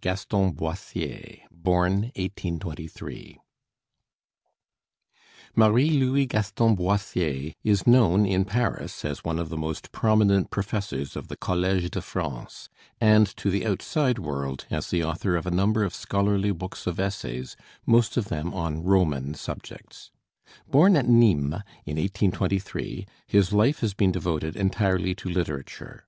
GASTON 0.00 0.52
BOISSIER 0.52 1.40
(1823) 1.60 3.38
Marie 5.54 5.90
Louis 5.90 6.24
Gaston 6.24 6.74
Boissier 6.76 7.52
is 7.62 7.86
known 7.86 8.24
in 8.24 8.46
Paris 8.46 9.04
as 9.04 9.22
one 9.22 9.38
of 9.38 9.50
the 9.50 9.56
most 9.58 9.92
prominent 9.92 10.48
professors 10.50 11.14
of 11.14 11.28
the 11.28 11.36
Collège 11.36 11.90
de 11.90 12.00
France, 12.00 12.70
and 13.02 13.26
to 13.36 13.50
the 13.50 13.66
outside 13.66 14.18
world 14.18 14.64
as 14.70 14.88
the 14.88 15.04
author 15.04 15.36
of 15.36 15.44
a 15.46 15.50
number 15.50 15.84
of 15.84 15.94
scholarly 15.94 16.52
books 16.52 16.86
of 16.86 16.98
essays, 16.98 17.54
most 17.84 18.16
of 18.16 18.28
them 18.28 18.54
on 18.54 18.82
Roman 18.82 19.34
subjects. 19.34 20.10
Born 20.66 20.96
at 20.96 21.04
Nîmes 21.04 21.60
in 21.84 21.98
1823, 21.98 23.04
his 23.26 23.52
life 23.52 23.80
has 23.80 23.92
been 23.92 24.10
devoted 24.10 24.56
entirely 24.56 25.14
to 25.16 25.28
literature. 25.28 26.06